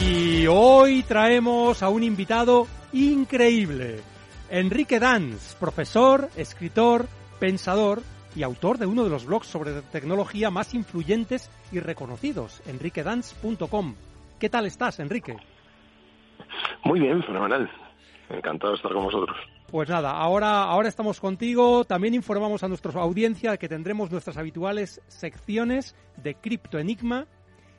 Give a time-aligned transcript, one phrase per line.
[0.00, 4.00] Y hoy traemos a un invitado increíble.
[4.50, 7.06] Enrique Danz, profesor, escritor,
[7.38, 8.02] pensador
[8.34, 13.94] y autor de uno de los blogs sobre tecnología más influyentes y reconocidos, enriquedanz.com.
[14.38, 15.36] ¿Qué tal estás, Enrique?
[16.84, 17.70] Muy bien, fenomenal.
[18.30, 19.36] Encantado de estar con vosotros.
[19.70, 21.84] Pues nada, ahora, ahora estamos contigo.
[21.84, 27.26] También informamos a nuestra audiencia que tendremos nuestras habituales secciones de Cripto Enigma,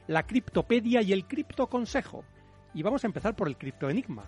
[0.07, 2.23] la Criptopedia y el Cripto Consejo.
[2.73, 4.25] Y vamos a empezar por el Cripto Enigma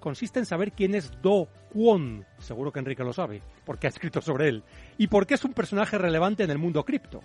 [0.00, 4.20] consiste en saber quién es Do Kwon, seguro que Enrique lo sabe, porque ha escrito
[4.20, 4.64] sobre él,
[4.98, 7.20] y por qué es un personaje relevante en el mundo cripto.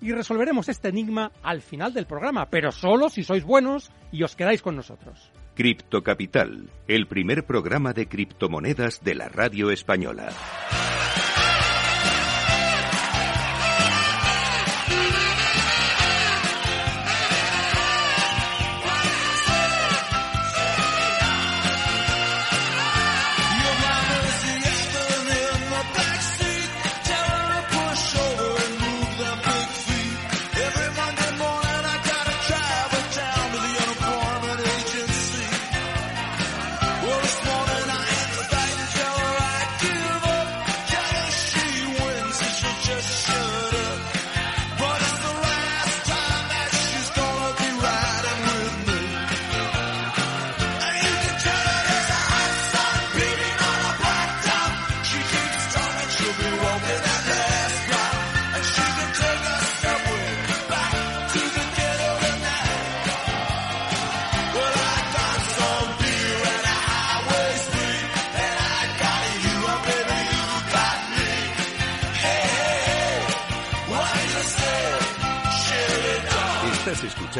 [0.00, 4.34] Y resolveremos este enigma al final del programa, pero solo si sois buenos y os
[4.34, 5.30] quedáis con nosotros.
[5.54, 10.30] Cripto Capital, el primer programa de criptomonedas de la radio española.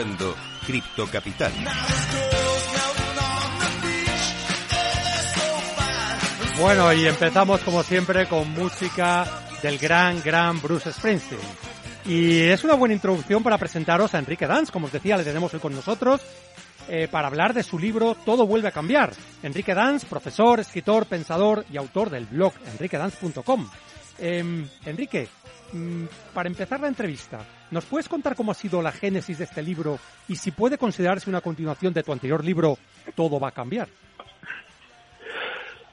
[0.01, 0.35] Escuchando
[1.11, 1.53] Capital.
[6.59, 9.27] Bueno, y empezamos como siempre con música
[9.63, 11.41] del gran, gran Bruce Springsteen.
[12.07, 15.53] Y es una buena introducción para presentaros a Enrique Danz, como os decía, le tenemos
[15.53, 16.21] hoy con nosotros
[16.89, 19.13] eh, para hablar de su libro Todo vuelve a cambiar.
[19.43, 23.69] Enrique Danz, profesor, escritor, pensador y autor del blog enriquedanz.com.
[24.19, 25.29] Em, Enrique,
[26.35, 29.99] para empezar la entrevista, ¿nos puedes contar cómo ha sido la génesis de este libro
[30.29, 32.77] y si puede considerarse una continuación de tu anterior libro
[33.15, 33.89] Todo va a cambiar?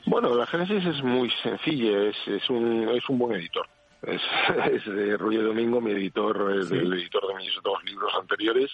[0.05, 3.67] Bueno, la génesis es muy sencilla, es, es, un, es un buen editor.
[4.01, 4.21] Es,
[4.71, 8.71] es de Roger Domingo, mi editor, es el editor de mis dos libros anteriores,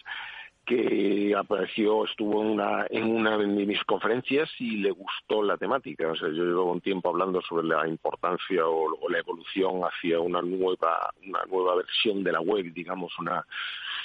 [0.65, 6.09] que apareció, estuvo en una, en una de mis conferencias y le gustó la temática.
[6.09, 10.19] O sea, yo llevo un tiempo hablando sobre la importancia o, o la evolución hacia
[10.19, 13.45] una nueva, una nueva versión de la web, digamos, una,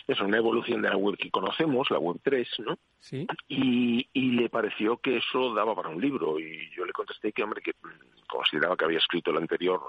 [0.07, 2.79] es una evolución de la web que conocemos, la web 3, ¿no?
[2.99, 3.27] Sí.
[3.47, 7.43] Y, y le pareció que eso daba para un libro y yo le contesté que,
[7.43, 7.73] hombre, que
[8.29, 9.81] consideraba que había escrito el anterior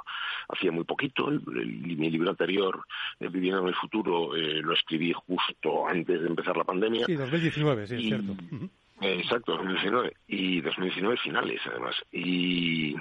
[0.50, 2.86] hacía muy poquito, el, el, mi libro anterior,
[3.20, 7.06] eh, Viviendo en el futuro, eh, lo escribí justo antes de empezar la pandemia.
[7.06, 8.32] Sí, 2019, sí, es y, cierto.
[8.32, 8.70] Uh -huh.
[9.02, 10.14] eh, exacto, 2019.
[10.28, 11.96] Y 2019 finales, además.
[12.12, 12.96] Y,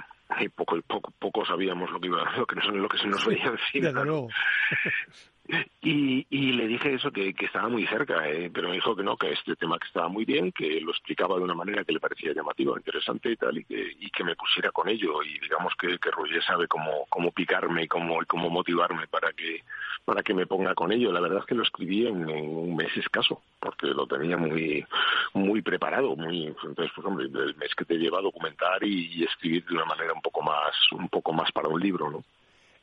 [0.55, 3.87] poco, poco, poco sabíamos lo que iba, lo que, lo que se nos veía encima.
[3.87, 4.29] Desde luego.
[5.81, 9.01] Y, y, le dije eso, que, que estaba muy cerca, eh, pero me dijo que
[9.01, 11.93] no, que este tema que estaba muy bien, que lo explicaba de una manera que
[11.93, 15.23] le parecía llamativa, interesante y tal, y que, y que me pusiera con ello.
[15.23, 19.63] Y digamos que, que Roger sabe cómo, cómo picarme y cómo, cómo motivarme para que,
[20.05, 21.11] para que me ponga con ello.
[21.11, 24.85] La verdad es que lo escribí en, un mes escaso, porque lo tenía muy,
[25.33, 26.15] muy preparado.
[26.15, 29.73] muy Entonces, pues hombre, el mes que te lleva a documentar y, y escribir de
[29.73, 32.23] una manera un poco más, un poco más para un libro, ¿no?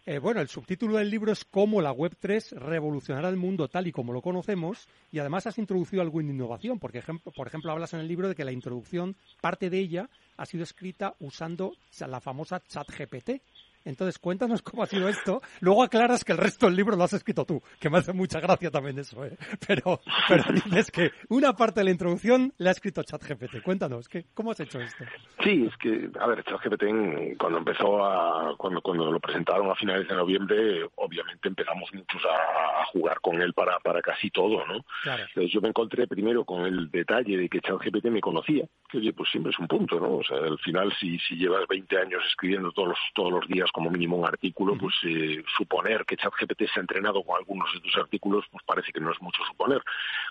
[0.08, 3.92] Eh, bueno, el subtítulo del libro es Cómo la Web3 revolucionará el mundo tal y
[3.92, 7.02] como lo conocemos y además has introducido alguna innovación, porque
[7.34, 10.62] por ejemplo hablas en el libro de que la introducción, parte de ella, ha sido
[10.62, 13.42] escrita usando la famosa ChatGPT.
[13.86, 15.40] Entonces, cuéntanos cómo ha sido esto.
[15.60, 18.40] Luego aclaras que el resto del libro lo has escrito tú, que me hace mucha
[18.40, 19.36] gracia también eso, ¿eh?
[19.66, 23.62] Pero, pero dices que una parte de la introducción la ha escrito ChatGPT.
[23.62, 25.04] Cuéntanos, ¿qué, ¿cómo has hecho esto?
[25.42, 30.08] Sí, es que, a ver, ChatGPT cuando empezó a, cuando, cuando lo presentaron a finales
[30.08, 34.84] de noviembre, obviamente empezamos muchos a, jugar con él para, para casi todo, ¿no?
[35.04, 39.12] Entonces yo me encontré primero con el detalle de que ChatGPT me conocía, que oye,
[39.12, 40.16] pues siempre es un punto, ¿no?
[40.16, 43.70] O sea, al final si, si llevas 20 años escribiendo todos los, todos los días
[43.72, 47.80] como mínimo un artículo, pues eh, suponer que ChatGPT se ha entrenado con algunos de
[47.80, 49.82] tus artículos, pues parece que no es mucho suponer.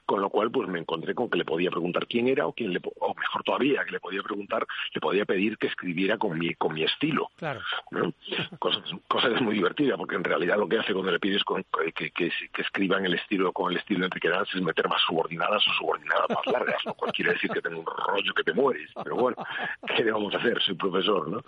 [0.06, 2.74] Con lo cual, pues me encontré con que le podía preguntar quién era o quién
[2.74, 6.54] le, o mejor todavía, que le podía preguntar, le podía pedir que escribiera con mi,
[6.56, 7.30] con mi estilo.
[7.38, 7.62] Claro.
[8.60, 11.42] Cosa, cosa que es muy divertida, porque en realidad lo que hace cuando le pides
[11.44, 14.88] que, que, que, escriba en el estilo, con el estilo de Enrique Danz es meter
[14.88, 18.44] más subordinadas o subordinadas más largas, lo cual quiere decir que tengo un rollo que
[18.56, 18.90] mueres.
[19.04, 19.38] Pero bueno,
[19.96, 20.62] ¿qué le vamos a hacer?
[20.62, 21.42] Soy profesor, ¿no?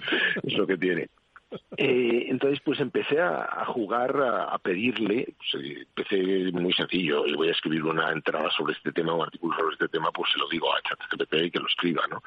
[0.43, 1.07] Es lo que tiene.
[1.77, 7.49] Eh, entonces, pues empecé a, jugar, a, pedirle, pues, eh, empecé muy sencillo, y voy
[7.49, 10.49] a escribir una entrada sobre este tema, un artículo sobre este tema, pues se lo
[10.49, 12.21] digo a ChatGPT y que lo escriba, ¿no?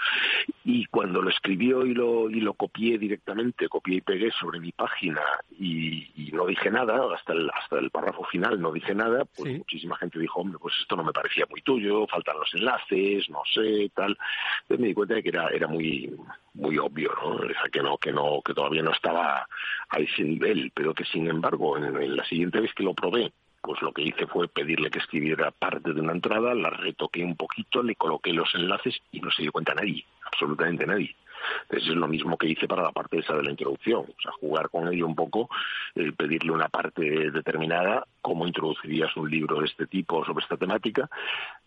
[0.64, 4.72] Y cuando lo escribió y lo, y lo copié directamente, copié y pegué sobre mi
[4.72, 5.22] página
[5.58, 9.96] y, no dije nada, hasta el, hasta el párrafo final no dije nada, pues muchísima
[9.96, 13.90] gente dijo, hombre, pues esto no me parecía muy tuyo, faltan los enlaces, no sé,
[13.94, 14.16] tal.
[14.62, 16.16] Entonces me di cuenta de que era, era muy,
[16.54, 17.36] muy obvio, ¿no?
[17.36, 19.46] O sea, que no, que no, que todavía no estaba
[19.88, 23.32] a ese nivel, pero que sin embargo, en, la siguiente vez que lo probé,
[23.62, 27.36] pues lo que hice fue pedirle que escribiera parte de una entrada, la retoqué un
[27.36, 31.14] poquito, le coloqué los enlaces y no se dio cuenta nadie, absolutamente nadie.
[31.62, 34.32] Entonces es lo mismo que hice para la parte esa de la introducción, o sea,
[34.32, 35.48] jugar con ello un poco,
[35.94, 41.08] eh, pedirle una parte determinada, cómo introducirías un libro de este tipo sobre esta temática,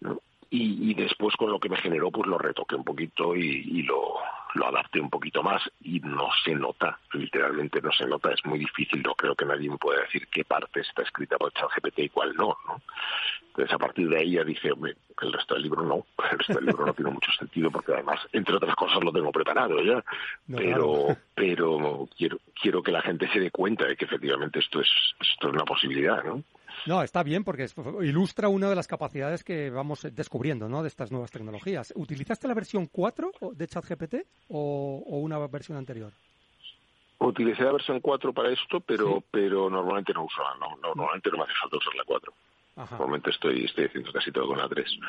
[0.01, 0.19] ¿no?
[0.55, 4.17] y, después con lo que me generó pues lo retoqué un poquito y, lo,
[4.53, 8.59] lo adapté un poquito más y no se nota, literalmente no se nota, es muy
[8.59, 12.09] difícil, no creo que nadie me pueda decir qué parte está escrita por ChatGPT y
[12.09, 12.81] cuál no, ¿no?
[13.47, 16.53] Entonces a partir de ahí ya dice, hombre, el resto del libro no, el resto
[16.55, 20.03] del libro no tiene mucho sentido porque además, entre otras cosas, lo tengo preparado ya,
[20.47, 24.89] pero, pero quiero, quiero que la gente se dé cuenta de que efectivamente esto es,
[25.19, 26.43] esto es una posibilidad, ¿no?
[26.85, 27.67] No, está bien porque
[28.01, 30.81] ilustra una de las capacidades que vamos descubriendo ¿no?
[30.81, 31.93] de estas nuevas tecnologías.
[31.95, 34.15] ¿Utilizaste la versión 4 de ChatGPT
[34.49, 36.11] o, o una versión anterior?
[37.19, 41.43] Utilicé la versión 4 para esto, pero pero normalmente no uso, no, normalmente no me
[41.43, 42.33] hace falta usar la 4.
[42.75, 44.99] Normalmente estoy, estoy haciendo casi todo con la 3.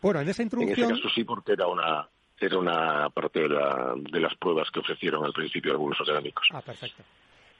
[0.00, 0.90] Bueno, en esa introducción...
[0.90, 2.08] En ese caso sí, porque era una
[2.40, 6.48] era una parte de, la, de las pruebas que ofrecieron al principio algunos académicos.
[6.52, 7.02] Ah, perfecto.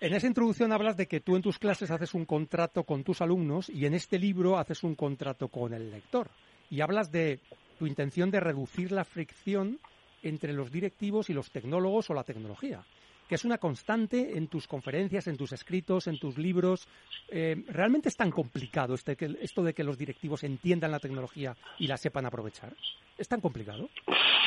[0.01, 3.21] En esa introducción hablas de que tú en tus clases haces un contrato con tus
[3.21, 6.31] alumnos y en este libro haces un contrato con el lector.
[6.71, 7.41] Y hablas de
[7.79, 9.79] tu intención de reducir la fricción
[10.23, 12.83] entre los directivos y los tecnólogos o la tecnología,
[13.29, 16.89] que es una constante en tus conferencias, en tus escritos, en tus libros.
[17.29, 21.87] Eh, ¿Realmente es tan complicado este, esto de que los directivos entiendan la tecnología y
[21.87, 22.75] la sepan aprovechar?
[23.19, 23.91] ¿Es tan complicado?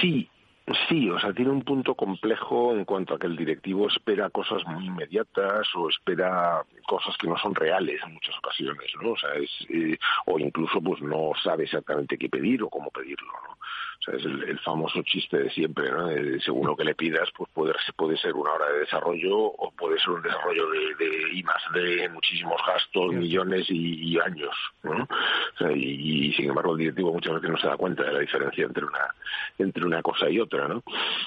[0.02, 0.28] Sí,
[0.88, 4.66] Sí, o sea, tiene un punto complejo en cuanto a que el directivo espera cosas
[4.66, 9.12] muy inmediatas o espera cosas que no son reales en muchas ocasiones, ¿no?
[9.12, 13.28] O sea, es, eh, o incluso pues no sabe exactamente qué pedir o cómo pedirlo,
[13.46, 13.58] ¿no?
[14.04, 16.10] O sea, es el, famoso chiste de siempre, ¿no?
[16.42, 19.98] según lo que le pidas, pues puede, puede ser una hora de desarrollo o puede
[20.00, 25.04] ser un desarrollo de, de I más de muchísimos gastos, millones y, años, ¿no?
[25.04, 28.20] O sea, y, sin embargo el directivo muchas veces no se da cuenta de la
[28.20, 29.16] diferencia entre una
[29.58, 30.84] entre una cosa y otra, ¿no?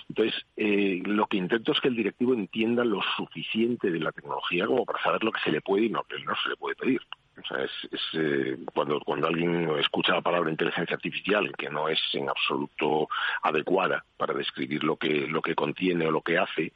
[0.08, 4.66] Entonces, eh, lo que intento es que el directivo entienda lo suficiente de la tecnología
[4.66, 6.76] como para saber lo que se le puede y no, que no se le puede
[6.76, 7.00] pedir.
[7.38, 7.70] O sea, es,
[8.14, 13.08] eh, cuando, cuando alguien escucha la palabra inteligencia artificial, que no es en absoluto
[13.42, 16.72] adecuada para describir lo que, lo que contiene o lo que hace,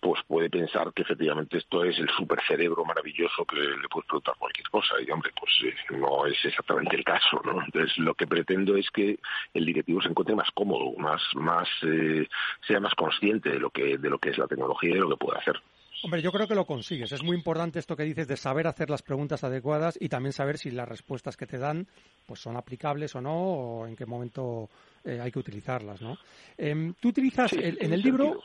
[0.00, 4.68] pues puede pensar que efectivamente esto es el supercerebro maravilloso que le puede preguntar cualquier
[4.68, 4.94] cosa.
[5.00, 7.62] Y hombre, pues eh, no es exactamente el caso, ¿no?
[7.62, 9.18] Entonces lo que pretendo es que
[9.54, 12.28] el directivo se encuentre más cómodo, más, más, eh,
[12.66, 15.08] sea más consciente de lo que, de lo que es la tecnología y de lo
[15.10, 15.60] que puede hacer.
[16.04, 17.12] Hombre, yo creo que lo consigues.
[17.12, 20.58] Es muy importante esto que dices de saber hacer las preguntas adecuadas y también saber
[20.58, 21.86] si las respuestas que te dan
[22.26, 24.68] pues son aplicables o no o en qué momento
[25.04, 26.18] eh, hay que utilizarlas, ¿no?
[26.58, 28.42] Em, tú utilizas en el libro,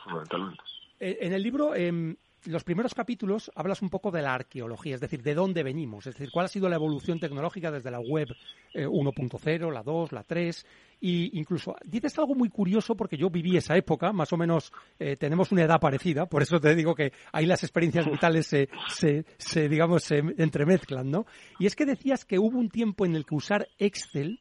[1.00, 5.00] eh, en el libro em, los primeros capítulos hablas un poco de la arqueología, es
[5.00, 8.28] decir, de dónde venimos, es decir, cuál ha sido la evolución tecnológica desde la web
[8.74, 10.66] 1.0, eh, la 2, la 3,
[11.00, 15.16] y incluso dices algo muy curioso porque yo viví esa época, más o menos eh,
[15.16, 19.24] tenemos una edad parecida, por eso te digo que ahí las experiencias vitales se, se,
[19.38, 21.26] se, digamos, se entremezclan, ¿no?
[21.58, 24.40] Y es que decías que hubo un tiempo en el que usar Excel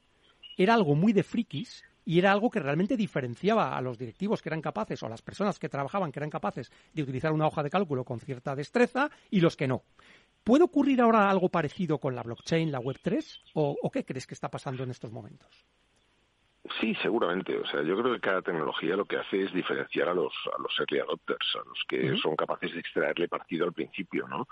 [0.57, 4.47] era algo muy de frikis y era algo que realmente diferenciaba a los directivos que
[4.47, 7.61] eran capaces o a las personas que trabajaban que eran capaces de utilizar una hoja
[7.61, 9.83] de cálculo con cierta destreza y los que no.
[10.45, 13.41] ¿Puede ocurrir ahora algo parecido con la blockchain, la Web3?
[13.55, 15.65] ¿O, qué crees que está pasando en estos momentos?
[16.79, 17.57] Sí, seguramente.
[17.57, 20.61] O sea, yo creo que cada tecnología lo que hace es diferenciar a los a
[20.61, 24.47] los early adopters, a los que son capaces de extraerle partido al principio, ¿no?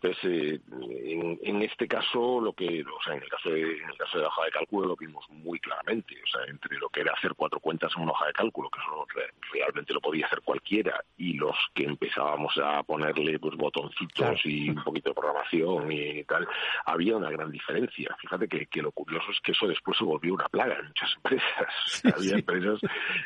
[0.00, 3.96] Entonces, eh, en, este caso, lo que, o sea, en el caso de en el
[3.96, 7.00] caso de la hoja de cálculo lo vimos muy claramente, o sea, entre lo que
[7.02, 9.06] era hacer cuatro cuentas en una hoja de cálculo, que eso
[9.52, 14.82] realmente lo podía hacer cualquiera, y los que empezábamos a ponerle pues botoncitos y un
[14.82, 16.48] poquito de programación y tal,
[16.86, 18.16] había una gran diferencia.
[18.20, 21.14] Fíjate que, que lo curioso es que eso después se volvió una plaga en muchas
[21.16, 21.51] empresas
[22.16, 22.80] había empresas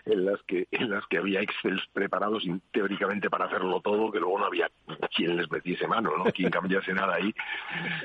[0.05, 4.39] en las que en las que había Excel preparados teóricamente para hacerlo todo, que luego
[4.39, 4.71] no había
[5.15, 6.25] quien les metiese mano, ¿no?
[6.25, 7.35] Quien cambiase nada ahí.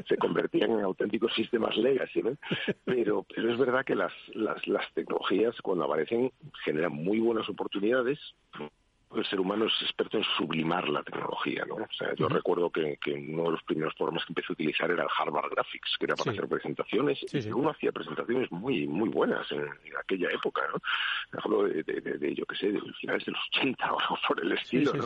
[0.08, 2.38] Se convertían en auténticos sistemas legacy, ¿no?
[2.86, 6.32] Pero, pero es verdad que las, las, las tecnologías, cuando aparecen,
[6.64, 8.20] generan muy buenas oportunidades,
[9.16, 11.76] el ser humano es experto en sublimar la tecnología, ¿no?
[11.76, 15.04] O sea, yo recuerdo que, uno de los primeros programas que empecé a utilizar era
[15.04, 19.52] el Harvard Graphics, que era para hacer presentaciones, y uno hacía presentaciones muy muy buenas
[19.52, 19.68] en,
[20.00, 21.40] aquella época, ¿no?
[21.44, 24.52] Hablo de, de, yo qué sé, de finales de los 80 o algo por el
[24.54, 25.06] estilo, ¿no?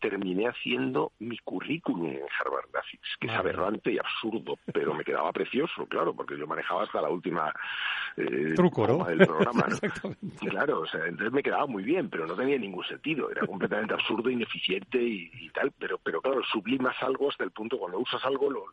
[0.00, 5.32] Terminé haciendo mi currículum en Harvard Graphics, que es aberrante y absurdo, pero me quedaba
[5.32, 7.52] precioso, claro, porque yo manejaba hasta la última
[8.16, 9.04] eh, Truco, ¿no?
[9.04, 9.66] del programa,
[10.38, 13.94] Claro, o sea, entonces me quedaba muy bien, pero no tenía ningún sentido, era completamente
[13.94, 18.24] absurdo, ineficiente y, y, tal, pero, pero claro, sublimas algo hasta el punto cuando usas
[18.24, 18.64] algo lo,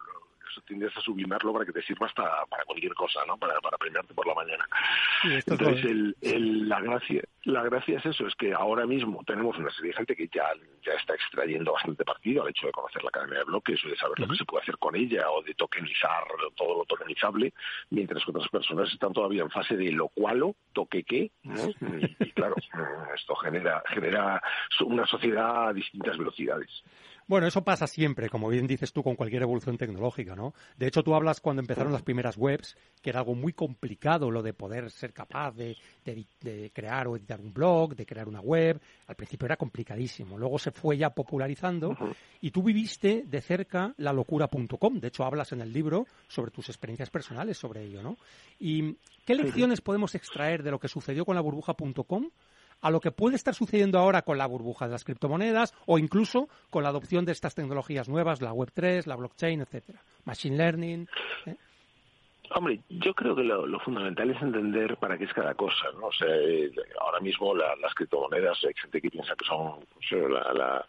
[0.66, 3.38] tiendes a sublimarlo para que te sirva hasta para cualquier cosa, ¿no?
[3.38, 4.68] Para, para premiarte por la mañana.
[5.24, 9.72] Entonces, el, el, la gracia la gracia es eso, es que ahora mismo tenemos una
[9.72, 10.44] serie de gente que ya,
[10.86, 13.96] ya está extrayendo bastante partido al hecho de conocer la cadena de bloques o de
[13.96, 16.24] saber lo que se puede hacer con ella o de tokenizar
[16.56, 17.54] todo lo tokenizable,
[17.90, 20.44] mientras que otras personas están todavía en fase de lo cual,
[20.74, 22.56] toque qué, y, y claro,
[23.16, 24.42] esto genera, genera
[24.86, 26.84] una sociedad a distintas velocidades.
[27.28, 30.54] Bueno, eso pasa siempre, como bien dices tú, con cualquier evolución tecnológica, ¿no?
[30.78, 34.42] De hecho, tú hablas cuando empezaron las primeras webs, que era algo muy complicado lo
[34.42, 35.78] de poder ser capaz de,
[36.74, 38.82] crear o editar un blog, de crear una web.
[39.08, 40.38] Al principio era complicadísimo.
[40.38, 41.96] Luego se fue ya popularizando
[42.42, 45.00] y tú viviste de cerca la locura.com.
[45.00, 48.18] De hecho, hablas en el libro sobre tus experiencias personales sobre ello, ¿no?
[48.60, 52.30] ¿Y qué lecciones podemos extraer de lo que sucedió con la burbuja.com
[52.82, 56.50] a lo que puede estar sucediendo ahora con la burbuja de las criptomonedas o incluso
[56.70, 61.08] con la adopción de estas tecnologías nuevas, la Web3, la blockchain, etcétera, machine learning.
[61.46, 61.56] ¿eh?
[62.54, 66.08] Hombre, yo creo que lo, fundamental es entender para qué es cada cosa, ¿no?
[66.08, 66.70] O sea, eh,
[67.00, 70.86] ahora mismo las criptomonedas, hay gente que piensa que son pues, la,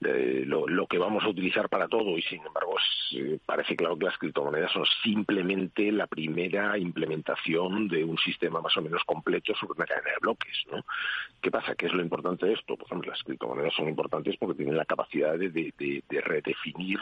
[0.00, 2.76] lo, que vamos a utilizar para todo y sin embargo
[3.12, 8.76] eh, parece claro que las criptomonedas son simplemente la primera implementación de un sistema más
[8.76, 10.64] o menos completo sobre una cadena de bloques.
[10.70, 10.84] ¿no?
[11.40, 11.74] ¿Qué pasa?
[11.74, 12.76] ¿Qué es lo importante de esto?
[12.76, 16.98] Por ejemplo, las criptomonedas son importantes porque tienen la capacidad de, de, redefinir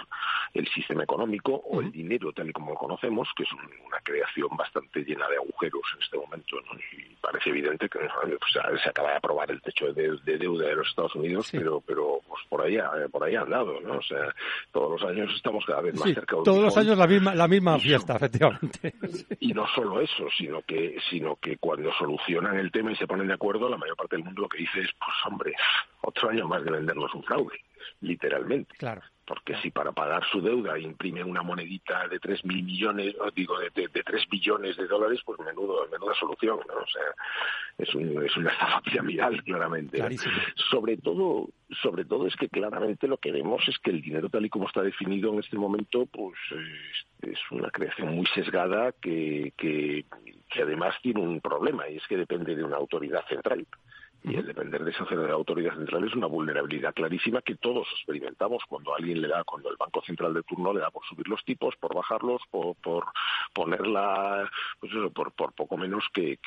[0.52, 4.48] el sistema económico o el dinero tal y como lo conocemos, que es una creación
[4.56, 6.56] bastante llena de agujeros en este momento.
[6.60, 6.78] ¿no?
[6.92, 10.88] Y parece evidente que pues, se acaba de aprobar el techo de, deuda de los
[10.88, 13.98] Estados Unidos, pero, pero pues, por ahí eh, por ahí han dado, ¿no?
[13.98, 14.34] O sea,
[14.72, 17.48] todos los años estamos cada vez más cerca de Todos los años la misma, la
[17.48, 18.94] misma fiesta, efectivamente.
[19.40, 23.28] Y no solo eso, sino que, sino que cuando solucionan el tema y se ponen
[23.28, 25.54] de acuerdo, la mayor parte del mundo lo que dice es, pues hombre,
[26.02, 27.58] otro año más de vendernos un fraude,
[28.00, 28.74] literalmente.
[28.76, 33.58] Claro porque si para pagar su deuda imprime una monedita de tres mil millones, digo,
[33.58, 36.74] de, de, tres billones de dólares, pues menudo, menuda solución, ¿no?
[36.74, 37.02] O sea,
[37.78, 40.02] es, un, es una estafa piramidal, claramente.
[40.70, 41.48] Sobre todo,
[41.82, 44.66] sobre todo es que claramente lo que vemos es que el dinero tal y como
[44.66, 50.04] está definido en este momento, pues es, es una creación muy sesgada que, que,
[50.50, 53.66] que además tiene un problema, y es que depende de una autoridad central.
[54.26, 58.94] Y el depender de esa autoridad central es una vulnerabilidad clarísima que todos experimentamos cuando
[58.94, 61.76] alguien le da, cuando el Banco Central de turno le da por subir los tipos,
[61.76, 63.04] por bajarlos, por, por
[63.52, 64.50] ponerla,
[64.80, 66.38] pues eso, por, por poco menos que,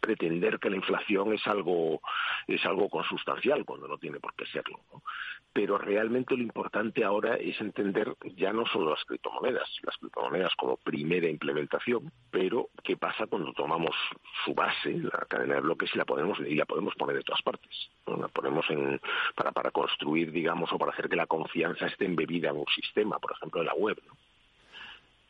[0.00, 2.00] pretender que la inflación es algo,
[2.46, 4.78] es algo consustancial cuando no tiene por qué serlo.
[5.52, 10.76] Pero realmente lo importante ahora es entender ya no solo las criptomonedas, las criptomonedas como
[10.76, 13.94] primera implementación, pero qué pasa cuando tomamos
[14.44, 17.42] su base, la cadena de bloques, y la podemos, y la podemos poner de todas
[17.42, 17.90] partes.
[18.06, 19.00] La ponemos en,
[19.34, 23.18] para, para construir, digamos, o para hacer que la confianza esté embebida en un sistema,
[23.18, 23.98] por ejemplo, en la web.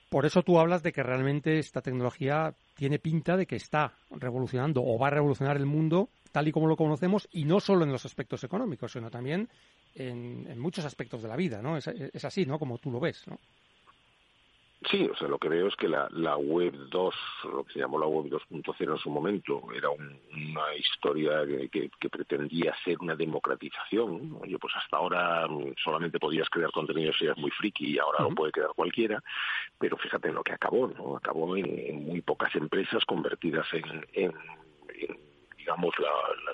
[0.08, 4.82] Por eso tú hablas de que realmente esta tecnología tiene pinta de que está revolucionando
[4.84, 7.92] o va a revolucionar el mundo tal y como lo conocemos y no solo en
[7.92, 9.48] los aspectos económicos, sino también
[9.94, 11.76] en, muchos aspectos de la vida, ¿no?
[11.76, 12.58] Es, es, así, ¿no?
[12.58, 13.38] Como tú lo ves, ¿no?
[14.90, 17.14] Sí, o sea, lo que veo es que la, la web 2,
[17.52, 22.08] lo que se llamó la web 2.0 en su momento, era una historia que, que,
[22.10, 24.38] pretendía ser una democratización.
[24.40, 28.22] Oye, pues hasta ahora mm, solamente podías crear contenido si eras muy friki y ahora
[28.22, 29.22] lo puede crear cualquiera,
[29.78, 31.16] pero fíjate en lo que acabó, ¿no?
[31.16, 34.32] Acabó en, muy pocas empresas convertidas en, en,
[35.56, 35.94] digamos,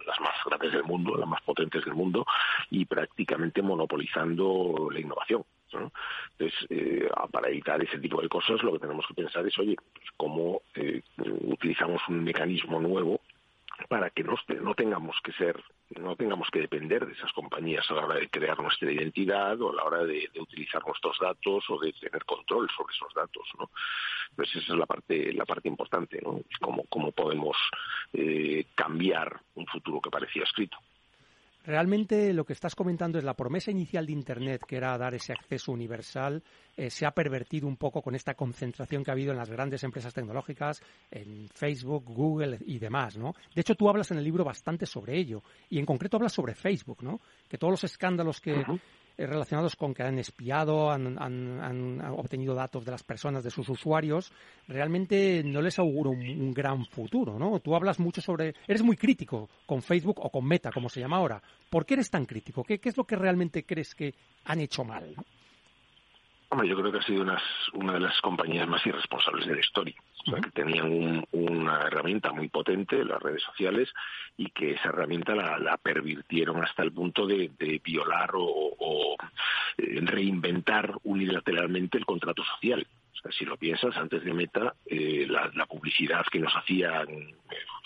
[0.06, 2.26] las más grandes del mundo, las más potentes del mundo,
[2.70, 5.44] y prácticamente monopolizando la innovación.
[5.72, 9.76] Entonces, eh, para evitar ese tipo de cosas, lo que tenemos que pensar es, oye,
[9.76, 11.02] pues, cómo eh,
[11.42, 13.20] utilizamos un mecanismo nuevo
[13.86, 14.34] para que no,
[14.74, 15.62] tengamos que ser,
[16.00, 19.70] no tengamos que depender de esas compañías a la hora de crear nuestra identidad o
[19.70, 23.70] a la hora de, utilizar nuestros datos o de tener control sobre esos datos, ¿no?
[24.34, 26.40] Pues esa es la parte, la parte importante, ¿no?
[26.60, 27.56] Cómo, cómo podemos
[28.12, 30.78] eh, cambiar un futuro que parecía escrito.
[31.68, 35.34] Realmente lo que estás comentando es la promesa inicial de Internet, que era dar ese
[35.34, 36.42] acceso universal,
[36.74, 39.84] eh, se ha pervertido un poco con esta concentración que ha habido en las grandes
[39.84, 43.34] empresas tecnológicas, en Facebook, Google y demás, ¿no?
[43.54, 46.54] De hecho, tú hablas en el libro bastante sobre ello, y en concreto hablas sobre
[46.54, 47.20] Facebook, ¿no?
[47.46, 48.64] Que todos los escándalos que,
[49.26, 54.32] relacionados con que han espiado, han, han, obtenido datos de las personas, de sus usuarios,
[54.68, 57.60] realmente no les auguro un, gran futuro, ¿no?
[57.60, 61.16] Tú hablas mucho sobre, eres muy crítico con Facebook o con Meta, como se llama
[61.16, 61.42] ahora.
[61.68, 62.62] ¿Por qué eres tan crítico?
[62.62, 65.14] ¿Qué, qué es lo que realmente crees que han hecho mal?
[66.50, 67.26] Yo creo que ha sido
[67.74, 69.94] una de las compañías más irresponsables de la historia.
[70.26, 73.92] O sea, que tenían una herramienta muy potente, las redes sociales,
[74.36, 77.50] y que esa herramienta la, pervirtieron hasta el punto de,
[77.84, 79.16] violar o,
[79.76, 82.86] eh, reinventar unilateralmente el contrato social.
[83.12, 87.06] O sea, si lo piensas, antes de Meta, eh, la, publicidad que nos hacían,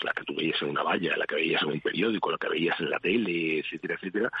[0.01, 2.49] la que tú veías en una valla, la que veías en un periódico, la que
[2.49, 4.31] veías en la tele, etcétera, etcétera,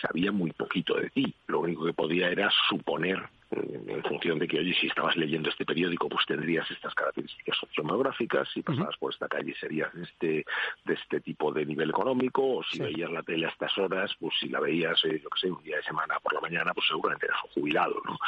[0.00, 1.34] sabía muy poquito de ti.
[1.48, 5.64] Lo único que podía era suponer en función de que, oye, si estabas leyendo este
[5.64, 10.44] periódico, pues tendrías estas características sociomográficas, si pasabas por esta calle serías de este,
[10.84, 14.34] de este tipo de nivel económico, o si veías la tele a estas horas, pues
[14.40, 16.86] si la veías, eh, yo que sé, un día de semana por la mañana, pues
[16.88, 18.18] seguramente eras un jubilado, ¿no?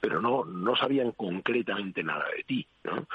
[0.00, 3.06] Pero no, no sabían concretamente nada de ti, ¿no?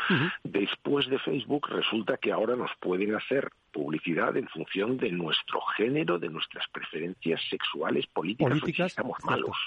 [0.44, 6.20] Después de Facebook resulta que ahora nos pueden hacer publicidad en función de nuestro género,
[6.20, 9.58] de nuestras preferencias sexuales, políticas, políticas estamos malos.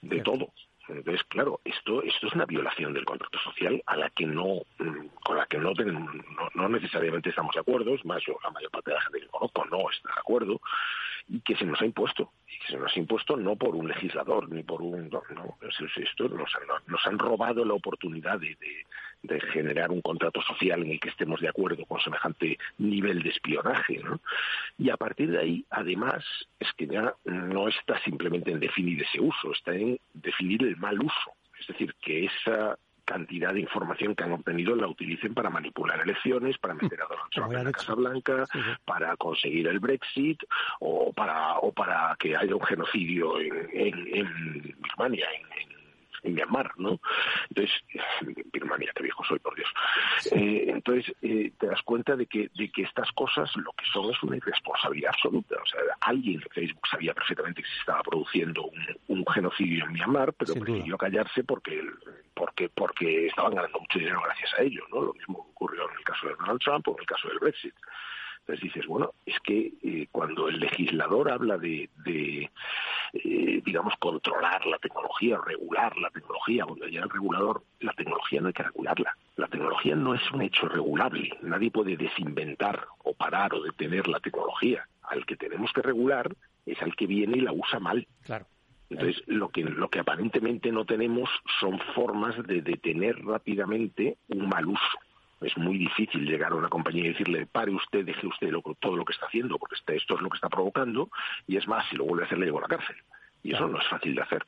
[0.00, 0.52] de todo.
[0.96, 5.06] Entonces, claro, esto, esto es una violación del contrato social a la que no, mm,
[5.24, 5.72] con la que no,
[6.54, 9.28] no, necesariamente estamos de acuerdo, es más, yo, la mayor parte de la gente que
[9.28, 10.60] conozco no está de acuerdo,
[11.28, 13.88] y que se nos ha impuesto, y que se nos ha impuesto no por un
[13.88, 15.08] legislador, ni por un...
[15.08, 15.22] No,
[15.60, 18.56] esto nos, han, robado la oportunidad de,
[19.52, 24.00] generar un contrato social en el que estemos de acuerdo con semejante nivel de espionaje,
[24.02, 24.20] ¿no?
[24.78, 26.24] Y a partir de ahí, además,
[26.58, 31.00] es que ya no está simplemente en definir ese uso, está en definir el mal
[31.00, 31.32] uso.
[31.60, 36.56] Es decir, que esa cantidad de información que han obtenido la utilicen para manipular elecciones,
[36.58, 38.46] para meter a Donald Trump en la Casa Blanca,
[38.84, 40.42] para conseguir el Brexit
[40.80, 45.71] o para o para que haya un genocidio en, en, en Birmania, en, en
[46.30, 47.00] Myanmar, ¿no?
[47.48, 47.74] Entonces,
[48.52, 49.68] Birmania, qué viejo soy, por Dios.
[50.32, 54.10] Eh, entonces, eh, te das cuenta de que, de que estas cosas lo que son
[54.10, 55.56] es una irresponsabilidad absoluta.
[55.62, 58.70] O sea, alguien en Facebook sabía perfectamente que se estaba produciendo
[59.08, 61.80] un, genocidio en Myanmar, pero prefirió callarse porque,
[62.34, 65.02] porque, porque estaban ganando mucho dinero gracias a ello, ¿no?
[65.02, 67.74] Lo mismo ocurrió en el caso de Donald Trump o en el caso del Brexit.
[68.42, 74.78] Entonces dices, bueno, es que eh, cuando el legislador habla de, eh, digamos, controlar la
[74.78, 79.16] tecnología, regular la tecnología, cuando llega el regulador, la tecnología no hay que regularla.
[79.36, 81.30] La tecnología no es un hecho regulable.
[81.42, 84.88] Nadie puede desinventar o parar o detener la tecnología.
[85.02, 86.34] Al que tenemos que regular
[86.66, 88.08] es al que viene y la usa mal.
[88.22, 88.46] Claro.
[88.90, 94.66] Entonces, lo que, lo que aparentemente no tenemos son formas de detener rápidamente un mal
[94.66, 94.98] uso
[95.44, 99.04] es muy difícil llegar a una compañía y decirle, pare usted, deje usted todo lo
[99.04, 101.08] que está haciendo, porque este, esto es lo que está provocando,
[101.46, 102.96] y es más, si lo vuelve a hacer, le llevo a la cárcel.
[103.42, 104.44] Y eso no es fácil de hacer.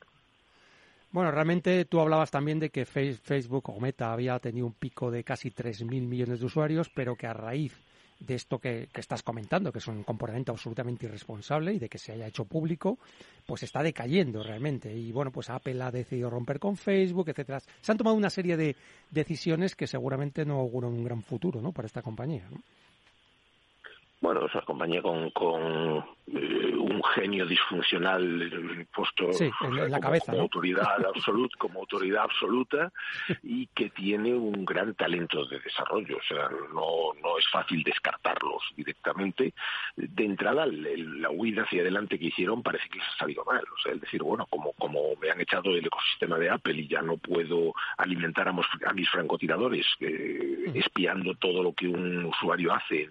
[1.11, 5.23] Bueno, realmente tú hablabas también de que Facebook o Meta había tenido un pico de
[5.23, 7.84] casi 3.000 millones de usuarios, pero que a raíz
[8.19, 12.13] de esto que, estás comentando, que es un comportamiento absolutamente irresponsable y de que se
[12.13, 12.97] haya hecho público,
[13.45, 14.93] pues está decayendo realmente.
[14.93, 17.59] Y bueno, pues Apple ha decidido romper con Facebook, etcétera.
[17.59, 18.75] Se han tomado una serie de
[19.11, 21.71] decisiones que seguramente no auguran un gran futuro, ¿no?
[21.71, 22.47] Para esta compañía.
[24.21, 25.97] Bueno, es una compañía con, con
[26.27, 26.75] eh,
[27.13, 29.29] genio disfuncional puesto
[29.61, 32.91] en, la cabeza, como autoridad absoluta, como autoridad absoluta
[33.43, 36.17] y que tiene un gran talento de desarrollo.
[36.17, 39.53] O sea, no, no es fácil descartarlos directamente.
[39.95, 43.63] De entrada, la huida hacia adelante que hicieron parece que les ha salido mal.
[43.73, 46.87] O sea, el decir, bueno, como, como me han echado el ecosistema de Apple y
[46.87, 53.09] ya no puedo alimentar a, mis francotiradores eh, espiando todo lo que un usuario hace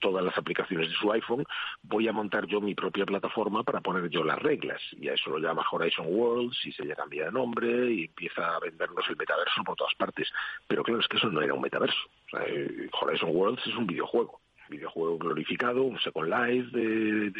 [0.00, 1.44] todas las aplicaciones de su iPhone,
[1.82, 4.80] voy a montar yo mi propia plataforma para poner yo las reglas.
[5.00, 8.54] Y a eso lo llama Horizon Worlds y se le cambia de nombre y empieza
[8.54, 10.30] a vendernos el metaverso por todas partes.
[10.66, 11.98] Pero claro, es que eso no era un metaverso.
[12.46, 17.32] Eh, Horizon Worlds es un videojuego videojuego glorificado, un Second Life de,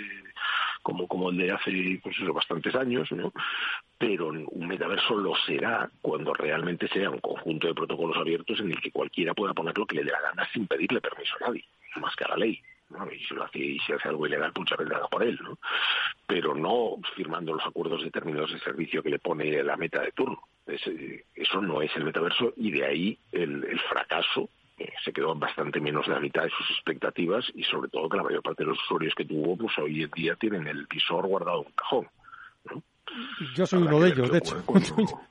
[0.82, 3.32] como, como el de hace pues eso, bastantes años, ¿no?
[3.98, 8.80] Pero un metaverso lo será cuando realmente sea un conjunto de protocolos abiertos en el
[8.80, 11.64] que cualquiera pueda poner lo que le dé la gana sin pedirle permiso a nadie
[12.00, 12.60] más que a la ley.
[13.12, 15.58] Y si, lo hace, y si hace algo ilegal, pues ya vendrá por él, ¿no?
[16.26, 20.12] Pero no firmando los acuerdos de términos de servicio que le pone la meta de
[20.12, 20.40] turno.
[20.66, 25.80] eso no es el metaverso y de ahí el, el fracaso eh, se quedó bastante
[25.80, 28.70] menos de la mitad de sus expectativas y sobre todo que la mayor parte de
[28.70, 32.08] los usuarios que tuvo pues hoy en día tienen el visor guardado en un cajón.
[32.64, 32.82] ¿no?
[33.54, 34.62] Yo soy uno de ellos, de hecho.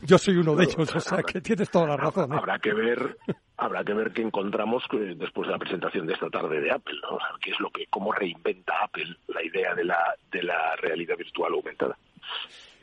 [0.01, 2.31] Yo soy uno de ellos, o sea que tienes toda la razón.
[2.33, 2.37] ¿eh?
[2.37, 3.17] Habrá que ver,
[3.57, 7.17] habrá que ver qué encontramos después de la presentación de esta tarde de Apple, ¿no?
[7.41, 11.53] qué es lo que, cómo reinventa Apple la idea de la, de la realidad virtual
[11.53, 11.97] aumentada.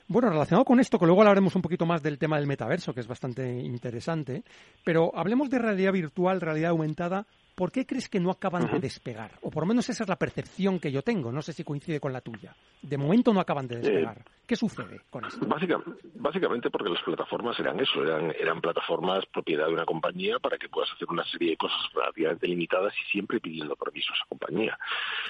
[0.08, 2.98] Bueno, relacionado con esto, que luego hablaremos un poquito más del tema del metaverso, que
[2.98, 4.42] es bastante interesante,
[4.84, 7.26] pero hablemos de realidad virtual, realidad aumentada,
[7.60, 9.32] ¿por qué crees que no acaban de despegar?
[9.42, 12.00] O por lo menos esa es la percepción que yo tengo, no sé si coincide
[12.00, 12.56] con la tuya.
[12.80, 14.24] De momento no acaban de despegar.
[14.46, 15.46] ¿Qué sucede con esto?
[15.46, 20.70] Básicamente, porque las plataformas eran eso, eran, eran plataformas propiedad de una compañía para que
[20.70, 24.78] puedas hacer una serie de cosas relativamente limitadas y siempre pidiendo permiso a esa compañía.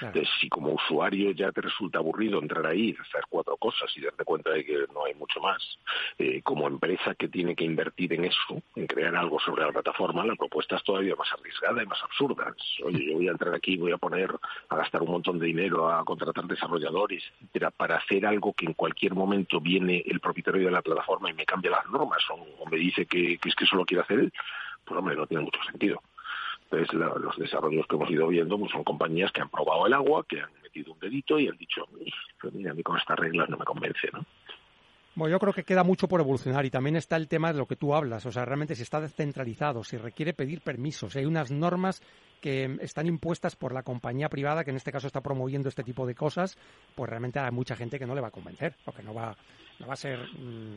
[0.01, 4.23] Entonces, si como usuario ya te resulta aburrido entrar ahí, hacer cuatro cosas y darte
[4.23, 5.61] cuenta de que no hay mucho más,
[6.17, 10.25] eh, como empresa que tiene que invertir en eso, en crear algo sobre la plataforma,
[10.25, 12.20] la propuesta es todavía más arriesgada y más absurda
[12.83, 14.31] Oye, yo voy a entrar aquí, voy a poner
[14.69, 18.73] a gastar un montón de dinero a contratar desarrolladores, etcétera, para hacer algo que en
[18.73, 22.77] cualquier momento viene el propietario de la plataforma y me cambia las normas o, me
[22.77, 24.33] dice que, es que eso lo quiere hacer él,
[24.85, 26.01] pues hombre, no tiene mucho sentido.
[26.69, 30.25] Entonces, los desarrollos que hemos ido viendo pues, son compañías que han probado el agua,
[30.27, 31.85] que han metido un dedito y han dicho,
[32.53, 34.25] mira, a mí con estas reglas no me convence, ¿no?
[35.13, 37.67] Bueno, yo creo que queda mucho por evolucionar y también está el tema de lo
[37.67, 41.51] que tú hablas, o sea, realmente si está descentralizado, si requiere pedir permisos, hay unas
[41.51, 42.01] normas
[42.39, 46.07] que están impuestas por la compañía privada que en este caso está promoviendo este tipo
[46.07, 46.57] de cosas,
[46.95, 49.35] pues realmente hay mucha gente que no le va a convencer, o que no va,
[49.79, 50.75] no va a ser mm,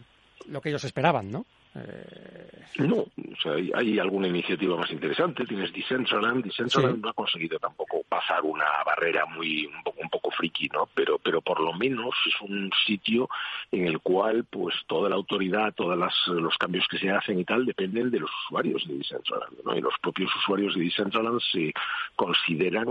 [0.49, 1.47] lo que ellos esperaban, ¿no?
[1.75, 2.55] Eh...
[2.79, 5.45] No, o sea, hay, alguna iniciativa más interesante.
[5.45, 6.45] Tienes Decentraland.
[6.45, 10.89] Decentraland no ha conseguido tampoco pasar una barrera muy un poco, un poco friki, ¿no?
[10.93, 13.29] Pero, pero por lo menos es un sitio
[13.71, 17.65] en el cual, pues, toda la autoridad, todos los cambios que se hacen y tal
[17.65, 19.77] dependen de los usuarios de Decentraland, ¿no?
[19.77, 21.73] Y los propios usuarios de Decentraland se
[22.17, 22.87] consideran,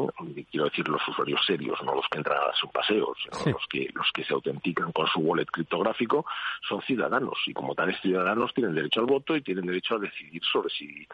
[0.49, 3.67] quiero decir, los usuarios serios, no los que entran a dar un paseo, sino los
[3.67, 6.25] que los que se autentican con su wallet criptográfico
[6.67, 10.41] son ciudadanos y como tales ciudadanos tienen derecho al voto y tienen derecho a decidir
[10.43, 11.07] sobre si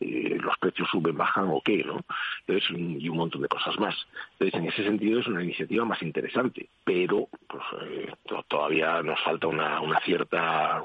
[0.00, 2.00] eh, los precios suben, bajan o qué, ¿no?
[2.46, 3.94] Entonces, y un montón de cosas más.
[4.38, 8.12] Entonces, en ese sentido es una iniciativa más interesante, pero pues, eh,
[8.48, 10.82] todavía nos falta una, una cierta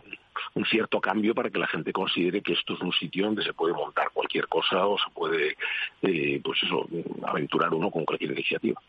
[0.54, 3.54] un cierto cambio para que la gente considere que esto es un sitio donde se
[3.54, 5.56] puede montar cualquier cosa o se puede,
[6.02, 6.88] eh, pues eso,
[7.26, 8.82] aventurar uno con cualquier iniciativa.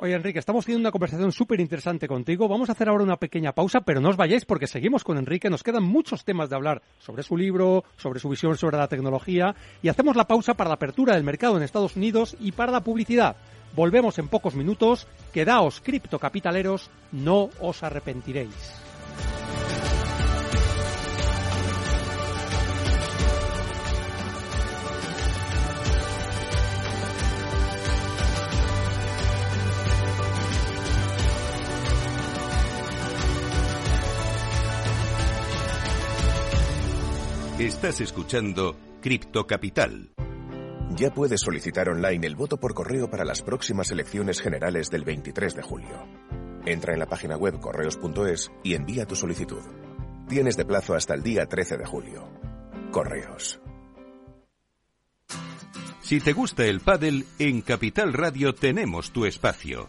[0.00, 2.46] Oye, Enrique, estamos teniendo una conversación súper interesante contigo.
[2.46, 5.50] Vamos a hacer ahora una pequeña pausa, pero no os vayáis porque seguimos con Enrique.
[5.50, 9.56] Nos quedan muchos temas de hablar sobre su libro, sobre su visión sobre la tecnología
[9.82, 12.84] y hacemos la pausa para la apertura del mercado en Estados Unidos y para la
[12.84, 13.38] publicidad.
[13.74, 15.08] Volvemos en pocos minutos.
[15.32, 18.87] Quedaos criptocapitaleros, no os arrepentiréis.
[37.58, 40.12] Estás escuchando Cripto Capital.
[40.90, 45.56] Ya puedes solicitar online el voto por correo para las próximas elecciones generales del 23
[45.56, 46.06] de julio.
[46.66, 49.62] Entra en la página web correos.es y envía tu solicitud.
[50.28, 52.28] Tienes de plazo hasta el día 13 de julio.
[52.92, 53.60] Correos.
[56.00, 59.88] Si te gusta el pádel, en Capital Radio tenemos tu espacio.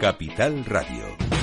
[0.00, 1.39] Capital Radio.